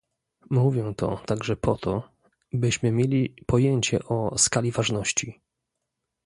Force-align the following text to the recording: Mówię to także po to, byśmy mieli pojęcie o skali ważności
Mówię 0.49 0.93
to 0.97 1.17
także 1.25 1.55
po 1.55 1.75
to, 1.77 2.09
byśmy 2.53 2.91
mieli 2.91 3.35
pojęcie 3.47 4.03
o 4.03 4.37
skali 4.37 4.71
ważności 4.71 5.41